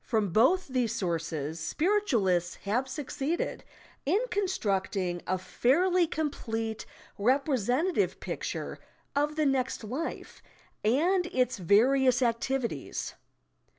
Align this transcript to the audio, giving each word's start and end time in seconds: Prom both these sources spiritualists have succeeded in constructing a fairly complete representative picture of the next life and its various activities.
Prom 0.07 0.29
both 0.29 0.67
these 0.67 0.95
sources 0.95 1.59
spiritualists 1.59 2.55
have 2.65 2.87
succeeded 2.87 3.63
in 4.03 4.19
constructing 4.31 5.21
a 5.27 5.37
fairly 5.37 6.07
complete 6.07 6.87
representative 7.19 8.19
picture 8.19 8.79
of 9.15 9.35
the 9.35 9.45
next 9.45 9.83
life 9.83 10.41
and 10.83 11.27
its 11.27 11.59
various 11.59 12.23
activities. 12.23 13.13